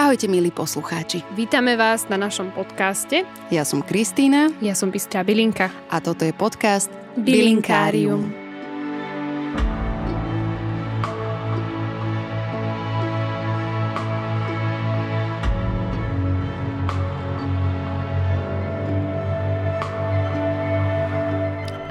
[0.00, 1.20] Ahojte milí poslucháči.
[1.36, 3.20] Vítame vás na našom podcaste.
[3.52, 4.48] Ja som Kristýna.
[4.64, 5.68] Ja som Bystrá Bilinka.
[5.92, 6.88] A toto je podcast
[7.20, 8.24] Bilinkárium.
[8.24, 8.32] Bilinkárium.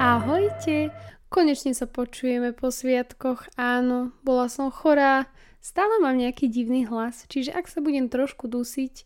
[0.02, 0.90] Ahojte,
[1.30, 3.54] konečne sa počujeme po sviatkoch.
[3.54, 5.30] Áno, bola som chorá,
[5.60, 9.04] stále mám nejaký divný hlas, čiže ak sa budem trošku dusiť,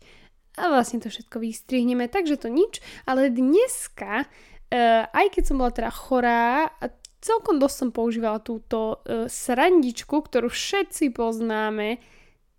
[0.55, 5.71] a vlastne to všetko vystrihneme, takže to nič, ale dneska, uh, aj keď som bola
[5.75, 6.71] teda chorá,
[7.19, 11.99] celkom dosť som používala túto uh, srandičku, ktorú všetci poznáme,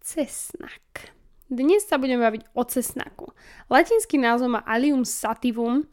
[0.04, 1.16] cesnak.
[1.46, 3.26] Dnes sa budeme baviť o cesnaku.
[3.70, 5.87] Latinský názov má Allium sativum,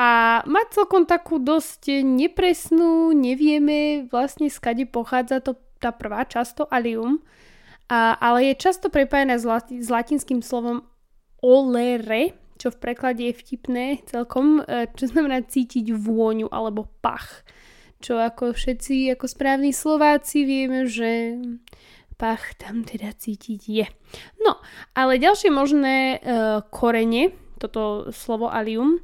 [0.00, 7.18] a má celkom takú dosť nepresnú, nevieme vlastne skade pochádza to, tá prvá často alium,
[7.90, 10.86] a, ale je často prepájená s, lati, s latinským slovom
[11.42, 17.42] olere, čo v preklade je vtipné celkom, e, čo znamená cítiť vôňu alebo pach.
[18.04, 21.40] Čo ako všetci, ako správni Slováci vieme, že
[22.20, 23.88] pach tam teda cítiť je.
[24.44, 24.60] No,
[24.92, 29.00] ale ďalšie možné uh, korene, toto slovo alium,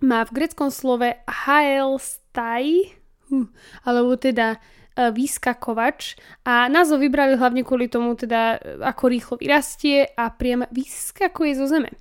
[0.00, 2.96] má v greckom slove haelstai,
[3.28, 3.48] hm,
[3.84, 4.56] alebo teda
[4.96, 6.16] e, vyskakovač
[6.48, 11.68] a názov vybrali hlavne kvôli tomu teda e, ako rýchlo vyrastie a priam vyskakuje zo
[11.68, 11.92] zeme.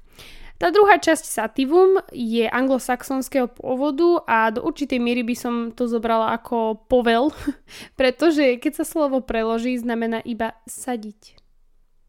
[0.55, 6.31] Tá druhá časť sativum je anglosaxonského pôvodu a do určitej miery by som to zobrala
[6.31, 7.35] ako povel,
[7.99, 11.35] pretože keď sa slovo preloží, znamená iba sadiť.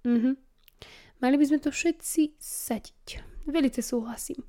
[0.06, 0.39] Mhm.
[1.17, 3.25] Mali by sme to všetci sadiť.
[3.48, 4.45] Velice súhlasím.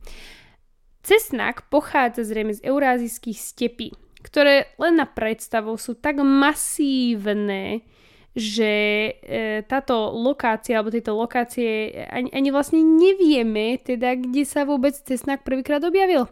[1.01, 3.95] Cesnak pochádza zrejme z eurázijských stepí,
[4.27, 7.87] ktoré len na predstavu sú tak masívne,
[8.35, 8.73] že
[9.17, 15.47] e, táto lokácia, alebo tieto lokácie ani, ani vlastne nevieme, teda kde sa vôbec cesnak
[15.47, 16.27] prvýkrát objavil.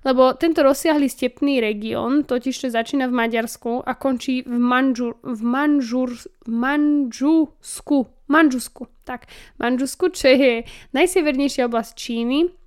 [0.00, 5.40] Lebo tento rozsiahly stepný región totiž to začína v Maďarsku a končí v, Manžur, v,
[5.44, 6.10] Manžur,
[6.44, 8.08] v Manžusku.
[8.30, 9.26] Manžusku, tak.
[9.58, 10.64] Manžusku, čo je
[10.94, 12.59] najsevernejšia oblasť Číny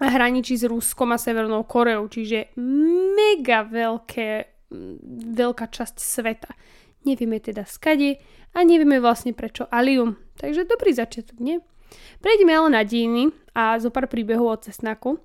[0.00, 2.54] hraničí s Ruskom a Severnou Koreou, čiže
[3.14, 4.28] mega veľké,
[5.38, 6.50] veľká časť sveta.
[7.06, 8.18] Nevieme teda skade
[8.56, 10.18] a nevieme vlastne prečo Alium.
[10.40, 11.62] Takže dobrý začiatok, nie?
[12.18, 15.22] Prejdeme ale na dejiny a zo pár príbehov o cesnaku.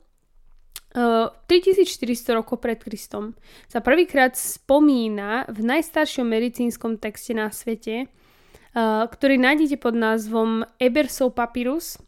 [0.90, 3.38] Uh, 3400 rokov pred Kristom
[3.70, 11.38] sa prvýkrát spomína v najstaršom medicínskom texte na svete, uh, ktorý nájdete pod názvom Ebersov
[11.38, 12.02] papyrus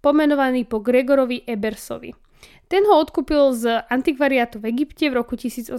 [0.00, 2.12] pomenovaný po Gregorovi Ebersovi.
[2.70, 5.76] Ten ho odkúpil z antikvariátu v Egypte v roku 1872.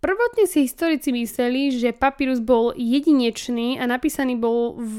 [0.00, 4.98] Prvotne si historici mysleli, že papírus bol jedinečný a napísaný bol v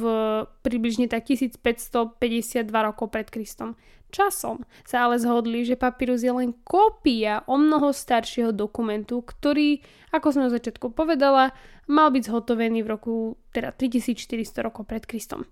[0.61, 3.73] približne tak 1552 rokov pred Kristom.
[4.11, 9.81] Časom sa ale zhodli, že papírus je len kópia o mnoho staršieho dokumentu, ktorý,
[10.13, 11.55] ako som na začiatku povedala,
[11.89, 13.13] mal byť zhotovený v roku
[13.55, 15.47] teda 3400 rokov pred Kristom.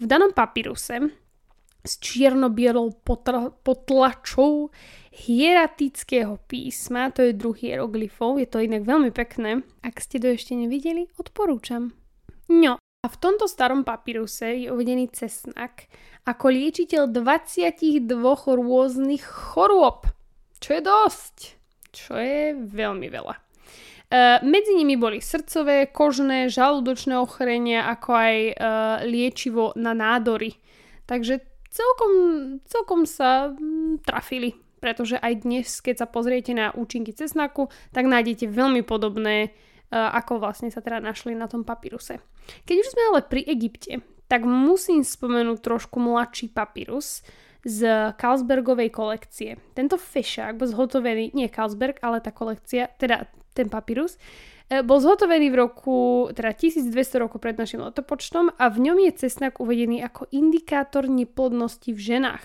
[0.00, 1.12] V danom papíruse
[1.84, 4.72] s čierno-bielou potla- potlačou
[5.12, 9.60] hieratického písma, to je druh hieroglyfov, je to inak veľmi pekné.
[9.84, 11.92] Ak ste to ešte nevideli, odporúčam.
[12.48, 15.88] No, a v tomto starom papíruse je uvedený cesnak
[16.24, 18.08] ako liečiteľ 22
[18.56, 20.08] rôznych chorôb,
[20.60, 21.36] čo je dosť,
[21.92, 23.49] čo je veľmi veľa.
[24.10, 28.54] Uh, medzi nimi boli srdcové, kožné, žalúdočné ochorenia, ako aj uh,
[29.06, 30.58] liečivo na nádory.
[31.06, 31.38] Takže
[31.70, 32.12] celkom,
[32.66, 38.50] celkom sa mm, trafili, pretože aj dnes, keď sa pozriete na účinky cesnaku, tak nájdete
[38.50, 39.54] veľmi podobné,
[39.94, 42.18] uh, ako vlastne sa teda našli na tom papíruse.
[42.66, 47.22] Keď už sme ale pri Egypte, tak musím spomenúť trošku mladší papírus
[47.62, 49.54] z Carlsbergovej kolekcie.
[49.78, 54.16] Tento fešák bol zhotovený, nie Carlsberg, ale tá kolekcia, teda ten papírus,
[54.70, 55.96] e, bol zhotovený v roku,
[56.34, 61.90] teda 1200 rokov pred našim letopočtom a v ňom je cesnak uvedený ako indikátor neplodnosti
[61.90, 62.44] v ženách.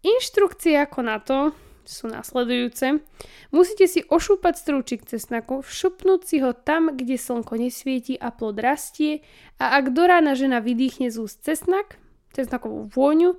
[0.00, 1.38] Inštrukcie ako na to
[1.84, 3.02] sú nasledujúce.
[3.50, 9.26] Musíte si ošúpať strúčik cesnaku, všupnúť si ho tam, kde slnko nesvieti a plod rastie
[9.58, 11.98] a ak do rána žena vydýchne z úst cesnak,
[12.30, 13.36] cesnakovú vôňu,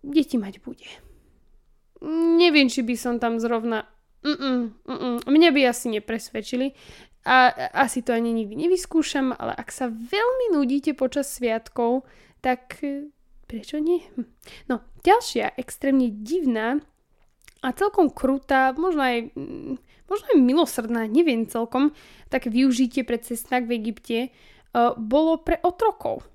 [0.00, 0.88] deti mať bude.
[2.40, 3.88] Neviem, či by som tam zrovna
[4.26, 4.58] Mm-mm,
[4.90, 5.14] mm-mm.
[5.22, 6.74] Mňa by asi nepresvedčili
[7.22, 12.02] a asi to ani nikdy nevyskúšam, ale ak sa veľmi nudíte počas sviatkov,
[12.42, 13.10] tak e,
[13.46, 14.02] prečo nie?
[14.18, 14.26] Hm.
[14.66, 16.82] No, ďalšia extrémne divná
[17.62, 19.74] a celkom krutá, možno aj, mm,
[20.10, 21.94] možno aj milosrdná, neviem celkom,
[22.30, 24.18] tak využitie pre cestnak v Egypte
[24.74, 26.26] uh, bolo pre otrokov.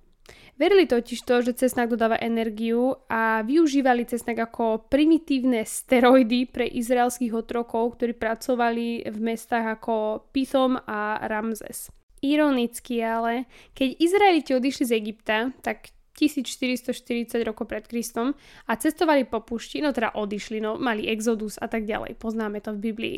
[0.62, 7.34] Verili totiž to, že cesnak dodáva energiu a využívali cesnak ako primitívne steroidy pre izraelských
[7.34, 11.90] otrokov, ktorí pracovali v mestách ako Pithom a Ramzes.
[12.22, 18.38] Ironicky ale, keď Izraeliti odišli z Egypta, tak 1440 rokov pred Kristom
[18.70, 22.78] a cestovali po púšti, no teda odišli, no mali exodus a tak ďalej, poznáme to
[22.78, 23.18] v Biblii.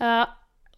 [0.00, 0.24] Uh,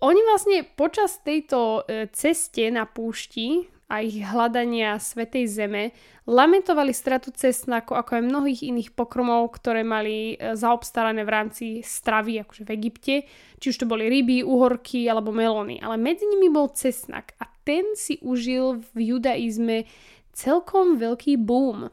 [0.02, 5.94] oni vlastne počas tejto uh, ceste na púšti a ich hľadania Svetej Zeme
[6.26, 12.42] lamentovali stratu cestnáku ako aj mnohých iných pokrmov, ktoré mali uh, zaobstarané v rámci stravy,
[12.42, 13.14] akože v Egypte,
[13.62, 17.94] či už to boli ryby, uhorky alebo melóny, ale medzi nimi bol cesnak a ten
[17.94, 19.86] si užil v judaizme
[20.34, 21.86] celkom veľký boom.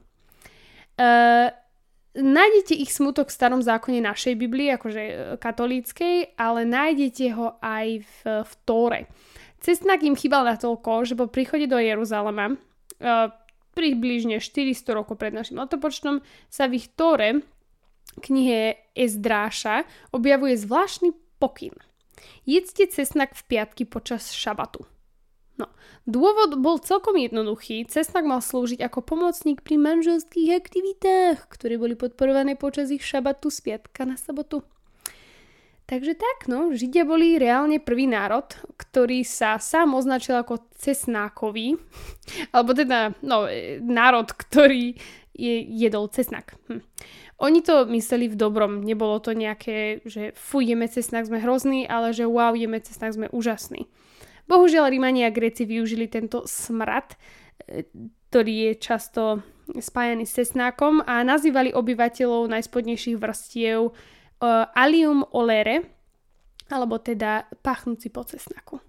[0.98, 1.54] Uh,
[2.16, 8.04] nájdete ich smutok v starom zákone našej Biblie, akože e, katolíckej, ale nájdete ho aj
[8.04, 9.02] v, v Tóre.
[9.62, 13.30] Cestnak im chýbal natoľko, že po príchode do Jeruzalema uh,
[13.78, 17.46] približne 400 rokov pred našim letopočtom sa v ich Tóre
[18.20, 21.72] knihe Ezdráša objavuje zvláštny pokyn.
[22.44, 24.84] Jedzte cesnak v piatky počas šabatu.
[25.62, 25.70] No,
[26.10, 27.86] dôvod bol celkom jednoduchý.
[27.86, 33.62] Cesnak mal slúžiť ako pomocník pri manželských aktivitách, ktoré boli podporované počas ich šabatu z
[33.62, 34.66] piatka na sobotu.
[35.92, 38.48] Takže tak, no, Židia boli reálne prvý národ,
[38.80, 41.76] ktorý sa sám označil ako cesnákový,
[42.56, 43.52] alebo teda, no,
[43.84, 44.96] národ, ktorý
[45.36, 46.56] je, jedol cesnak.
[46.72, 46.80] Hm.
[47.44, 52.16] Oni to mysleli v dobrom, nebolo to nejaké, že fuj, jeme cesnak, sme hrozní, ale
[52.16, 53.92] že wow, jeme cesnak, sme úžasní.
[54.48, 57.20] Bohužiaľ Rímania a Gréci využili tento smrad,
[57.68, 57.84] e,
[58.32, 59.22] ktorý je často
[59.76, 63.92] spájaný s cesnákom a nazývali obyvateľov najspodnejších vrstiev
[64.42, 65.86] uh, alium olere,
[66.68, 68.82] alebo teda pachnúci po cesnaku.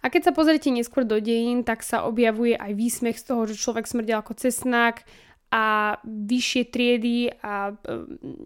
[0.00, 3.60] A keď sa pozriete neskôr do dejín, tak sa objavuje aj výsmech z toho, že
[3.60, 5.04] človek smrdel ako cesnak
[5.50, 7.74] a vyššie triedy a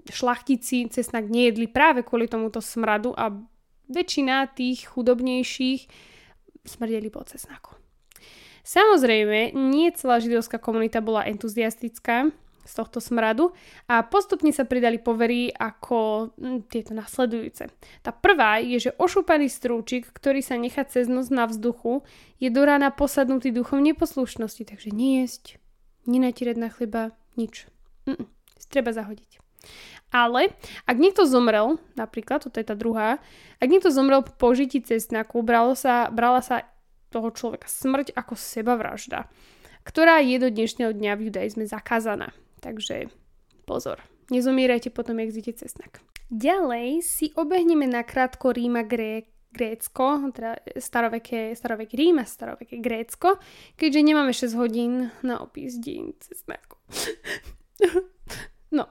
[0.09, 3.31] šlachtici cesnak nejedli práve kvôli tomuto smradu a
[3.93, 5.87] väčšina tých chudobnejších
[6.65, 7.77] smrdeli po cesnaku.
[8.65, 12.33] Samozrejme, nie celá židovská komunita bola entuziastická
[12.65, 13.53] z tohto smradu
[13.87, 17.69] a postupne sa pridali povery ako hm, tieto nasledujúce.
[18.01, 22.03] Tá prvá je, že ošúpaný strúčik, ktorý sa nechá cez noc na vzduchu,
[22.41, 25.45] je do rána posadnutý duchom neposlušnosti, takže jesť,
[26.09, 27.03] nenatierať na chleba,
[27.37, 27.69] nič.
[28.09, 28.29] Mm-mm,
[28.69, 29.41] treba zahodiť.
[30.15, 30.55] Ale
[30.87, 33.19] ak niekto zomrel, napríklad, toto je tá druhá,
[33.59, 36.69] ak niekto zomrel po požití cestnaku, bralo sa, brala sa
[37.11, 39.27] toho človeka smrť ako sebavražda,
[39.83, 42.31] ktorá je do dnešného dňa v judaizme zakázaná.
[42.65, 43.13] Takže
[43.69, 44.01] pozor,
[44.33, 46.01] nezomierajte potom, jak zjete cestnak.
[46.33, 53.37] Ďalej si obehneme na krátko Ríma Gré, Grécko, teda staroveké, staroveké Rím staroveké Grécko,
[53.77, 56.81] keďže nemáme 6 hodín na opis dejín cestnaku.
[58.79, 58.89] no,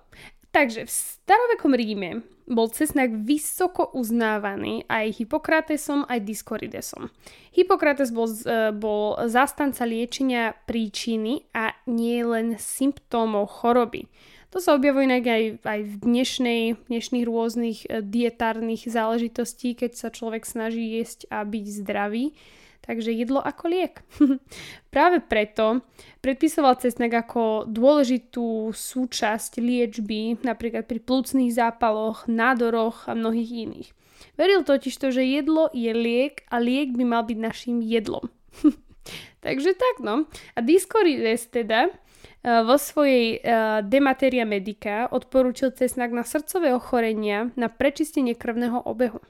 [0.54, 7.10] Takže v starovekom Ríme bol cesnak vysoko uznávaný aj Hippokratesom, aj Diskoridesom.
[7.58, 14.06] Hippokrates bol, e, bol zastanca liečenia príčiny a nie len symptómov choroby.
[14.54, 20.46] To sa objavuje aj, aj v dnešnej, dnešných rôznych e, dietárnych záležitostí, keď sa človek
[20.46, 22.38] snaží jesť a byť zdravý.
[22.84, 24.04] Takže jedlo ako liek.
[24.94, 25.88] Práve preto
[26.20, 33.90] predpisoval cesnak ako dôležitú súčasť liečby, napríklad pri plúcnych zápaloch, nádoroch a mnohých iných.
[34.36, 38.28] Veril totiž to, že jedlo je liek a liek by mal byť našim jedlom.
[39.44, 40.28] Takže tak no.
[40.56, 47.52] A Discorides teda eh, vo svojej uh, De Materia Medica odporúčil cesnak na srdcové ochorenia,
[47.56, 49.24] na prečistenie krvného obehu.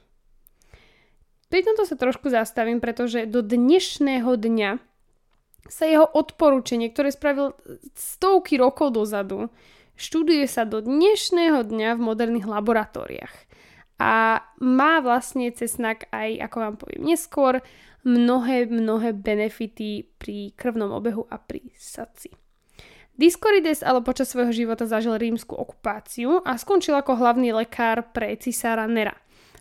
[1.54, 4.82] Pri tomto sa trošku zastavím, pretože do dnešného dňa
[5.70, 7.54] sa jeho odporúčanie, ktoré spravil
[7.94, 9.54] stovky rokov dozadu,
[9.94, 13.34] študuje sa do dnešného dňa v moderných laboratóriách.
[14.02, 17.62] A má vlastne cesnak aj, ako vám poviem neskôr,
[18.02, 22.34] mnohé, mnohé benefity pri krvnom obehu a pri srdci.
[23.14, 28.90] Diskorides ale počas svojho života zažil rímsku okupáciu a skončil ako hlavný lekár pre cisára
[28.90, 29.14] Nera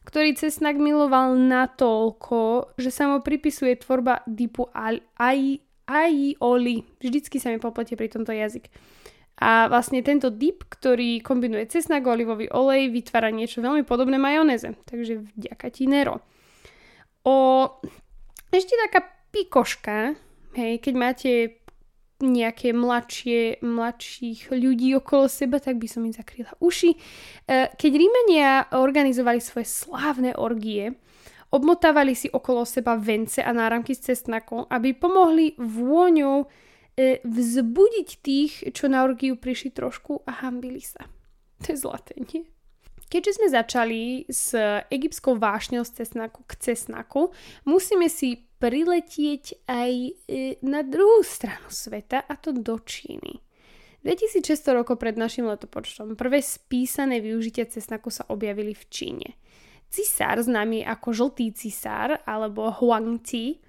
[0.03, 4.67] ktorý cesnak miloval natoľko, že sa mu pripisuje tvorba typu
[5.87, 6.75] aioli.
[6.99, 8.67] Vždycky sa mi popletie pri tomto jazyk.
[9.41, 14.77] A vlastne tento dip, ktorý kombinuje cesnak, olivový olej, vytvára niečo veľmi podobné majonéze.
[14.85, 16.21] Takže vďaka ti Nero.
[17.25, 17.67] O,
[18.53, 19.01] ešte taká
[19.33, 20.13] pikoška,
[20.53, 21.31] hej, keď máte
[22.23, 26.95] nejaké mladšie, mladších ľudí okolo seba, tak by som im zakryla uši.
[26.95, 26.97] E,
[27.75, 30.95] keď Rímania organizovali svoje slávne orgie,
[31.51, 36.47] obmotávali si okolo seba vence a náramky s cestnakom, aby pomohli vôňou
[36.95, 41.05] e, vzbudiť tých, čo na orgiu prišli trošku a hambili sa.
[41.61, 42.47] To je zlaté, nie?
[43.13, 44.57] Keďže sme začali s
[44.89, 47.29] egyptskou vášňou z cesnaku k cesnaku,
[47.61, 50.11] musíme si priletieť aj e,
[50.63, 53.43] na druhú stranu sveta, a to do Číny.
[54.07, 59.29] 2600 rokov pred našim letopočtom prvé spísané využitia cesnaku sa objavili v Číne.
[59.91, 63.59] Cisár, známy ako žltý cisár alebo Huangti,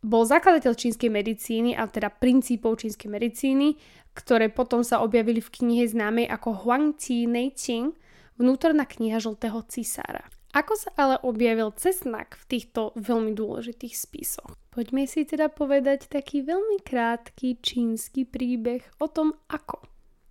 [0.00, 3.76] bol zakladateľ čínskej medicíny, a teda princípov čínskej medicíny,
[4.16, 7.92] ktoré potom sa objavili v knihe známej ako Huangti Neiqing,
[8.40, 10.24] vnútorná kniha žltého cisára.
[10.50, 14.58] Ako sa ale objavil cesnak v týchto veľmi dôležitých spisoch?
[14.74, 19.78] Poďme si teda povedať taký veľmi krátky čínsky príbeh o tom, ako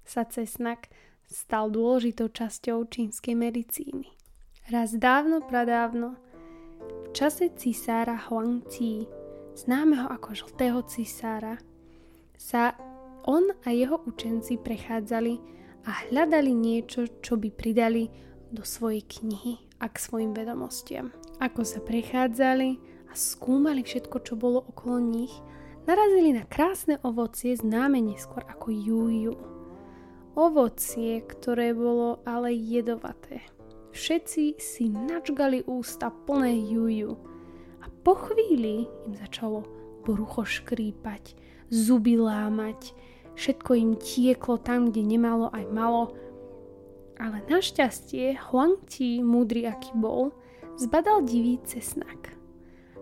[0.03, 0.91] sa cesnak
[1.23, 4.11] stal dôležitou časťou čínskej medicíny.
[4.67, 6.19] Raz dávno, pradávno,
[6.83, 9.07] v čase cisára Huangti,
[9.55, 11.63] známeho ako žltého cisára,
[12.35, 12.75] sa
[13.23, 15.39] on a jeho učenci prechádzali
[15.87, 18.11] a hľadali niečo, čo by pridali
[18.51, 21.11] do svojej knihy a k svojim vedomostiam.
[21.39, 25.33] Ako sa prechádzali a skúmali všetko, čo bolo okolo nich,
[25.87, 29.35] narazili na krásne ovocie známe neskôr ako juju.
[30.37, 33.43] Ovocie, ktoré bolo ale jedovaté.
[33.89, 37.17] Všetci si načgali ústa plné juju
[37.81, 39.65] a po chvíli im začalo
[40.05, 41.33] brucho škrípať,
[41.73, 42.93] zuby lámať,
[43.39, 46.11] Všetko im tieklo tam, kde nemalo aj malo.
[47.19, 50.31] Ale našťastie Huang Ti, múdry aký bol,
[50.79, 52.31] zbadal divý cesnak.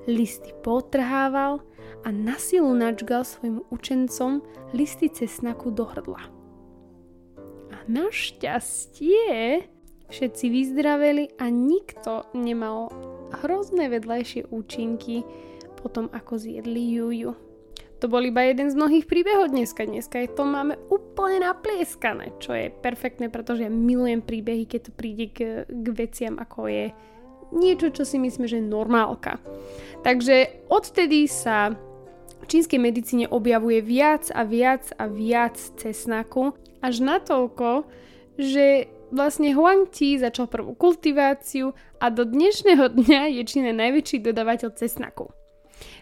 [0.10, 1.62] Listy potrhával
[2.02, 4.42] a na silu načgal svojim učencom
[4.74, 6.24] listy cesnaku do hrdla.
[7.70, 9.62] A našťastie
[10.10, 12.90] všetci vyzdraveli a nikto nemal
[13.44, 15.22] hrozné vedľajšie účinky
[15.78, 17.47] potom ako zjedli Juju.
[17.98, 19.89] To bol iba jeden z mnohých príbehov dneska.
[19.89, 24.92] Dneska je to máme úplne naplieskané, čo je perfektné, pretože ja milujem príbehy, keď to
[24.94, 26.86] príde k, k veciam, ako je
[27.58, 29.42] niečo, čo si myslíme, že je normálka.
[30.06, 31.74] Takže odtedy sa
[32.38, 36.54] v čínskej medicíne objavuje viac a viac a viac cesnaku,
[36.86, 37.89] až natoľko,
[38.38, 44.77] že vlastne Huang Ti začal prvú kultiváciu a do dnešného dňa je Čína najväčší dodávateľ
[44.77, 45.34] cesnaku.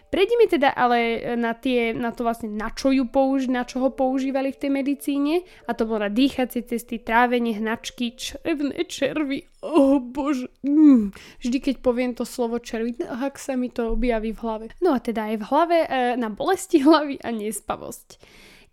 [0.06, 3.90] Prejdeme teda ale na, tie, na to vlastne, na čo, ju použ- na čo ho
[3.90, 5.34] používali v tej medicíne
[5.66, 9.50] a to bolo na dýchacie cesty, trávenie, hnačky, červné červy.
[9.66, 10.46] Oh bože.
[10.62, 11.10] Mm.
[11.42, 14.66] Vždy, keď poviem to slovo červy, no, ak sa mi to objaví v hlave.
[14.78, 18.08] No a teda aj v hlave e, na bolesti hlavy a nespavosť.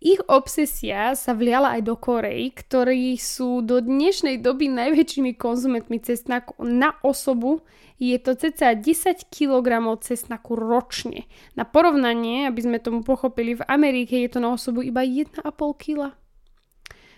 [0.04, 6.60] Ich obsesia sa vliala aj do Korei, ktorí sú do dnešnej doby najväčšími konzumentmi cesnaku
[6.60, 7.64] na osobu.
[7.96, 11.24] Je to cca 10 kg cesnaku ročne.
[11.56, 16.12] Na porovnanie, aby sme tomu pochopili, v Amerike je to na osobu iba 1,5 kg.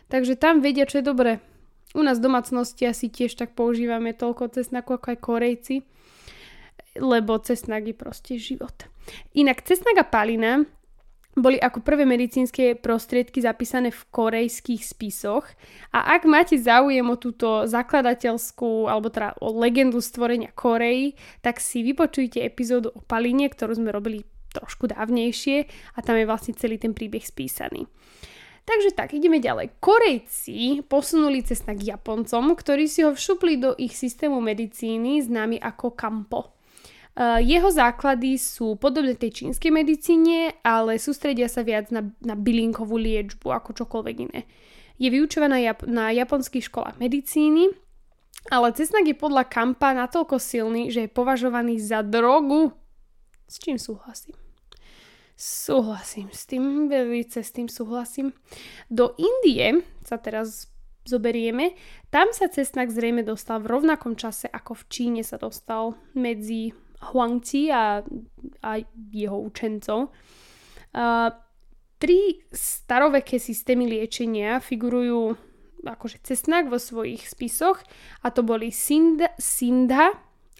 [0.06, 1.42] Takže tam vedia, čo je dobré.
[1.90, 5.76] U nás v domácnosti asi tiež tak používame toľko cesnaku ako aj Korejci,
[7.02, 8.86] lebo cesnak je proste život.
[9.34, 10.62] Inak cesnak a palina
[11.36, 15.44] boli ako prvé medicínske prostriedky zapísané v korejských spisoch
[15.92, 21.12] a ak máte záujem o túto zakladateľskú alebo teda o legendu stvorenia Korei,
[21.44, 24.24] tak si vypočujte epizódu o Palíne, ktorú sme robili
[24.56, 27.84] trošku dávnejšie a tam je vlastne celý ten príbeh spísaný.
[28.66, 29.78] Takže tak, ideme ďalej.
[29.78, 35.94] Korejci posunuli cesta k Japoncom, ktorí si ho všupli do ich systému medicíny známy ako
[35.94, 36.55] Kampo.
[37.16, 42.92] Eh, jeho základy sú podobné tej čínskej medicíne, ale sústredia sa viac na, na bylinkovú
[43.00, 44.44] liečbu ako čokoľvek iné.
[45.00, 47.73] Je vyučovaná Jap- na japonských školách medicíny,
[48.52, 52.76] ale cesnak je podľa Kampa natoľko silný, že je považovaný za drogu.
[53.49, 54.37] S čím súhlasím?
[55.40, 58.37] Súhlasím s tým, veľmi s tým súhlasím.
[58.92, 60.68] Do Indie sa teraz
[61.08, 61.73] zoberieme,
[62.12, 67.72] tam sa cesnak zrejme dostal v rovnakom čase, ako v Číne sa dostal medzi Huangti
[67.72, 68.02] a,
[68.62, 68.70] a
[69.12, 70.08] jeho učencov.
[70.96, 71.28] Uh,
[71.96, 75.36] tri staroveké systémy liečenia figurujú
[75.86, 77.78] akože cestnak vo svojich spisoch
[78.24, 80.12] a to boli Sindha, Sindha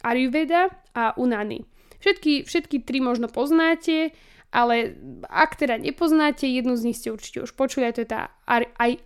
[0.07, 1.66] Ayurveda a Unani.
[1.99, 4.14] Všetky, všetky tri možno poznáte,
[4.55, 4.95] ale
[5.26, 8.31] ak teda nepoznáte, jednu z nich ste určite už počuli, a to je tá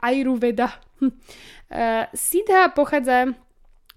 [0.03, 0.71] Ayurveda.
[1.71, 3.31] Uh, Siddha pochádza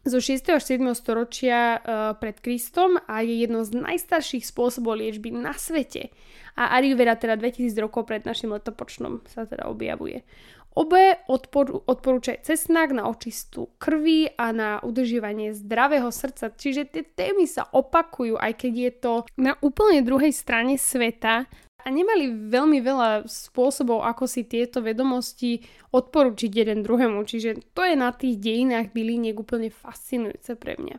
[0.04, 0.60] zo 6.
[0.60, 0.84] až 7.
[1.00, 1.82] storočia uh,
[2.20, 6.12] pred Kristom a je jedno z najstarších spôsobov liečby na svete.
[6.60, 10.28] A Ayurveda teda 2000 rokov pred našim letopočnom sa teda objavuje.
[10.74, 16.50] Obe odpor- odporúčajú cesnak na očistú krvi a na udržívanie zdravého srdca.
[16.50, 21.46] Čiže tie témy sa opakujú, aj keď je to na úplne druhej strane sveta.
[21.84, 25.60] A nemali veľmi veľa spôsobov, ako si tieto vedomosti
[25.92, 27.22] odporučiť jeden druhému.
[27.28, 30.98] Čiže to je na tých dejinách byliniek úplne fascinujúce pre mňa.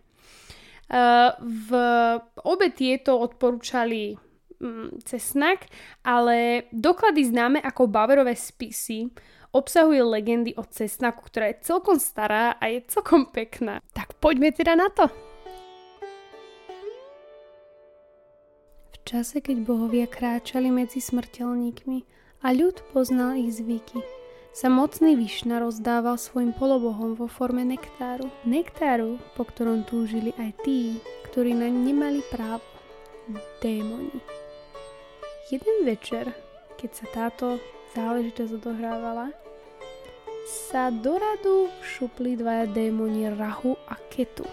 [1.40, 1.68] V
[2.44, 4.14] obe tieto odporúčali
[4.60, 5.66] um, cesnak,
[6.04, 9.08] ale doklady známe ako Baverové spisy
[9.54, 13.80] obsahuje legendy o cesnaku, ktorá je celkom stará a je celkom pekná.
[13.94, 15.33] Tak poďme teda na to.
[19.04, 21.98] Čase, keď bohovia kráčali medzi smrteľníkmi
[22.40, 24.00] a ľud poznal ich zvyky,
[24.54, 28.32] sa mocný Višna rozdával svojim polobohom vo forme nektáru.
[28.48, 30.98] Nektáru, po ktorom túžili aj tí,
[31.30, 32.64] ktorí na nemali právo.
[33.60, 34.20] Démoni.
[35.50, 36.32] Jeden večer,
[36.80, 37.46] keď sa táto
[37.98, 39.32] záležitosť odohrávala,
[40.44, 44.44] sa do radu šupli dvaja démoni Rahu a Ketu.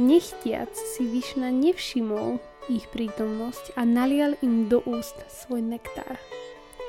[0.00, 6.20] Nechtiac si Višna nevšimol, ich prítomnosť a nalial im do úst svoj nektár.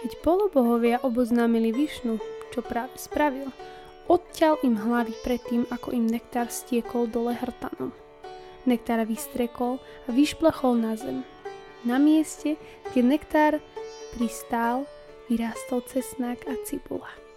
[0.03, 2.19] Keď polobohovia oboznámili Višnu,
[2.55, 3.51] čo práve spravil,
[4.07, 7.91] odťal im hlavy predtým, ako im nektár stiekol dole hrtanom.
[8.63, 11.23] Nektár vystrekol a vyšplachol na zem.
[11.87, 12.59] Na mieste,
[12.91, 13.53] kde nektár
[14.15, 14.83] pristál,
[15.31, 17.28] vyrástol cesnák a cibula.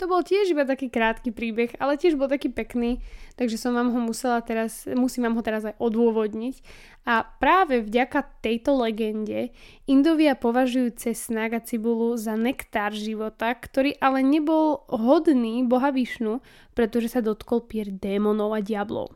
[0.00, 3.04] To bol tiež iba taký krátky príbeh, ale tiež bol taký pekný,
[3.36, 6.56] takže som vám ho musela teraz, musím vám ho teraz aj odôvodniť.
[7.04, 9.52] A práve vďaka tejto legende
[9.84, 16.40] Indovia považujú cesnak a cibulu za nektár života, ktorý ale nebol hodný boha Višnu,
[16.72, 19.12] pretože sa dotkol pier démonov a diablov.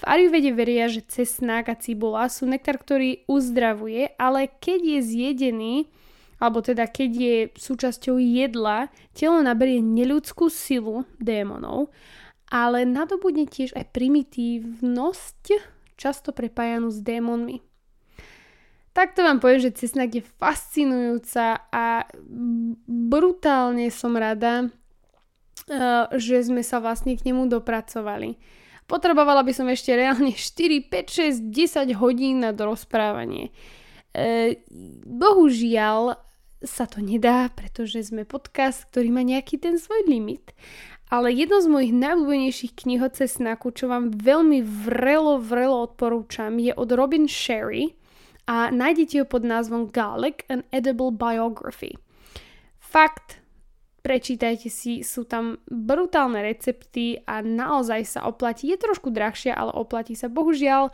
[0.00, 5.74] V Ayurvede veria, že cesnak a cibula sú nektár, ktorý uzdravuje, ale keď je zjedený,
[6.42, 11.94] alebo teda keď je súčasťou jedla, telo naberie neľudskú silu démonov,
[12.50, 15.44] ale nadobudne tiež aj primitívnosť,
[15.94, 17.62] často prepájanú s démonmi.
[18.92, 22.04] Takto vám poviem, že cesnak je fascinujúca a
[22.84, 24.68] brutálne som rada,
[25.70, 28.36] eh, že sme sa vlastne k nemu dopracovali.
[28.84, 33.48] Potrebovala by som ešte reálne 4, 5, 6, 10 hodín na dorozprávanie.
[34.12, 34.60] Eh,
[35.08, 36.20] bohužiaľ,
[36.64, 40.54] sa to nedá, pretože sme podcast, ktorý má nejaký ten svoj limit.
[41.12, 46.72] Ale jedno z mojich najobľúbenejších kníh o cesnaku, čo vám veľmi vrelo, vrelo odporúčam, je
[46.72, 47.92] od Robin Sherry
[48.48, 52.00] a nájdete ho pod názvom Garlic, an Edible Biography.
[52.80, 53.41] Fakt,
[54.02, 58.68] prečítajte si, sú tam brutálne recepty a naozaj sa oplatí.
[58.68, 60.26] Je trošku drahšia, ale oplatí sa.
[60.26, 60.90] Bohužiaľ,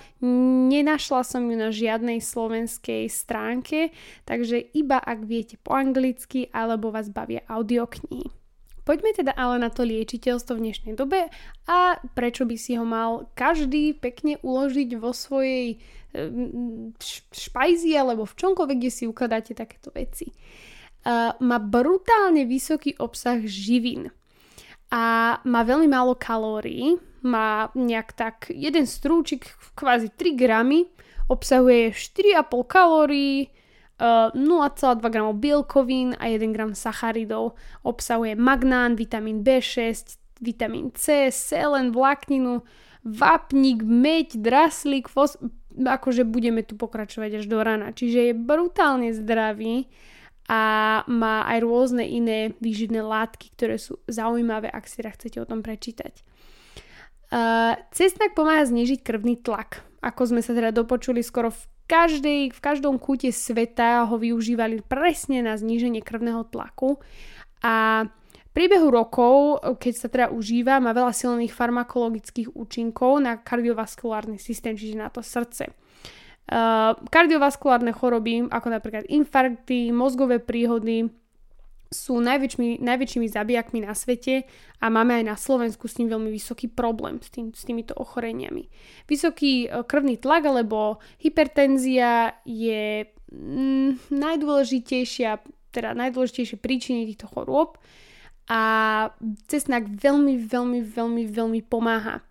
[0.68, 3.90] nenašla som ju na žiadnej slovenskej stránke,
[4.29, 8.29] takže iba ak viete po anglicky alebo vás bavia audioknihy.
[8.85, 11.29] Poďme teda ale na to liečiteľstvo v dnešnej dobe
[11.68, 15.77] a prečo by si ho mal každý pekne uložiť vo svojej
[17.29, 20.33] špajzi alebo v čomkoľvek, kde si ukladáte takéto veci
[21.40, 24.12] má brutálne vysoký obsah živín
[24.88, 29.44] a má veľmi málo kalórií, má nejak tak jeden strúčik,
[29.76, 30.88] kvázi 3 gramy,
[31.28, 33.52] obsahuje 4,5 kalórií,
[34.00, 37.58] uh, 0,2 gramov bielkovín a 1 gram sacharidov.
[37.84, 42.62] Obsahuje magnán, vitamín B6, vitamín C, selen, vlákninu,
[43.04, 45.37] vápnik, meď, draslík, fos...
[45.76, 47.92] akože budeme tu pokračovať až do rana.
[47.92, 49.90] Čiže je brutálne zdravý
[50.48, 50.61] a
[51.04, 55.61] má aj rôzne iné výživné látky, ktoré sú zaujímavé, ak si teda chcete o tom
[55.61, 56.24] prečítať.
[57.28, 59.84] Uh, cestnak pomáha znižiť krvný tlak.
[60.00, 65.44] Ako sme sa teda dopočuli, skoro v, každej, v každom kúte sveta ho využívali presne
[65.44, 66.96] na zníženie krvného tlaku
[67.61, 74.40] a v priebehu rokov, keď sa teda užíva, má veľa silných farmakologických účinkov na kardiovaskulárny
[74.40, 75.68] systém, čiže na to srdce.
[76.48, 81.12] Uh, kardiovaskulárne choroby, ako napríklad infarkty, mozgové príhody,
[81.88, 84.44] sú najväčšími, najväčšími zabijakmi na svete
[84.80, 88.68] a máme aj na Slovensku s tým veľmi vysoký problém s, tým, s týmito ochoreniami.
[89.08, 97.76] Vysoký uh, krvný tlak alebo hypertenzia je mm, najdôležitejšia, teda najdôležitejšie príčiny týchto chorôb
[98.48, 98.61] a
[99.48, 102.24] cesnak veľmi, veľmi, veľmi, veľmi pomáha.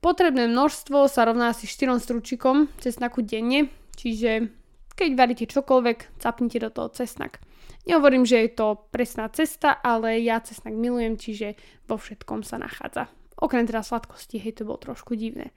[0.00, 3.68] Potrebné množstvo sa rovná asi 4 stručikom cesnaku denne,
[4.00, 4.48] čiže
[4.96, 7.40] keď varíte čokoľvek, capnite do toho cesnak.
[7.84, 11.56] Nehovorím, že je to presná cesta, ale ja cesnak milujem, čiže
[11.88, 13.08] vo všetkom sa nachádza.
[13.40, 15.52] Okrem teda sladkosti, hej, to bolo trošku divné.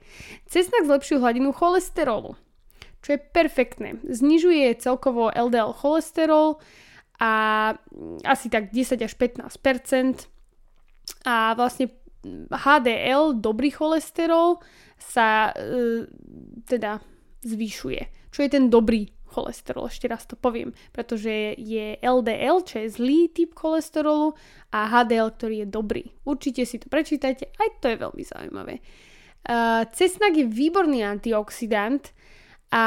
[0.48, 2.36] Cesnak zlepšuje hladinu cholesterolu,
[3.04, 4.00] čo je perfektné.
[4.08, 6.60] Znižuje celkovo LDL cholesterol
[7.20, 7.32] a
[8.24, 10.28] asi tak 10 až 15%
[11.28, 11.92] a vlastne
[12.50, 14.58] HDL, dobrý cholesterol,
[14.96, 16.08] sa e,
[16.64, 17.04] teda
[17.44, 18.32] zvyšuje.
[18.32, 23.20] Čo je ten dobrý cholesterol, ešte raz to poviem, pretože je LDL, čo je zlý
[23.34, 24.38] typ cholesterolu
[24.70, 26.04] a HDL, ktorý je dobrý.
[26.22, 28.74] Určite si to prečítajte, aj to je veľmi zaujímavé.
[29.44, 32.14] Uh, cesnak je výborný antioxidant
[32.72, 32.84] a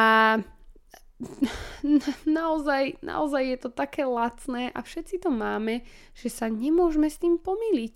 [2.39, 5.85] naozaj, naozaj je to také lacné a všetci to máme,
[6.17, 7.95] že sa nemôžeme s tým pomýliť.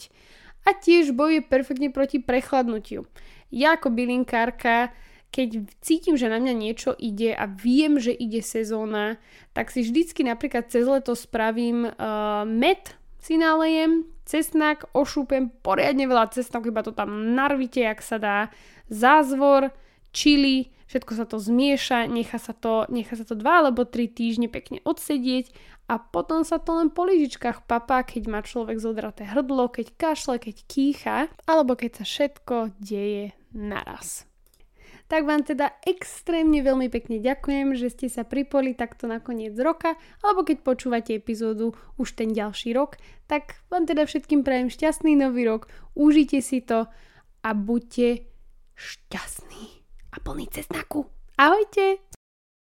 [0.67, 3.09] A tiež bojuje perfektne proti prechladnutiu.
[3.49, 4.93] Ja ako bylinkárka
[5.31, 9.15] keď cítim, že na mňa niečo ide a viem, že ide sezóna,
[9.55, 12.91] tak si vždycky napríklad cez leto spravím uh, med,
[13.23, 18.37] si nalejem, cesnak, ošúpem poriadne veľa cesnak, iba to tam narvite, jak sa dá,
[18.91, 19.71] zázvor,
[20.11, 24.51] čili, všetko sa to zmieša, nechá sa to, nechá sa to 2 alebo 3 týždne
[24.51, 25.55] pekne odsedieť
[25.87, 30.35] a potom sa to len po lyžičkách papá, keď má človek zodraté hrdlo, keď kašle,
[30.35, 34.27] keď kýcha, alebo keď sa všetko deje naraz.
[35.07, 39.99] Tak vám teda extrémne veľmi pekne ďakujem, že ste sa pripoli takto na koniec roka,
[40.23, 42.95] alebo keď počúvate epizódu už ten ďalší rok,
[43.27, 45.67] tak vám teda všetkým prajem šťastný nový rok,
[45.99, 46.87] užite si to
[47.43, 48.23] a buďte
[48.79, 49.80] šťastní
[50.11, 51.05] a plný cesnaku.
[51.37, 51.95] Ahojte!